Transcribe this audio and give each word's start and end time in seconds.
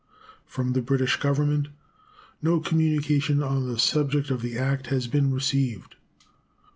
From 0.47 0.73
the 0.73 0.81
British 0.81 1.17
Government 1.17 1.67
no 2.41 2.59
communication 2.59 3.43
on 3.43 3.67
the 3.71 3.77
subject 3.77 4.31
of 4.31 4.41
the 4.41 4.57
act 4.57 4.87
has 4.87 5.05
been 5.05 5.31
received. 5.31 5.93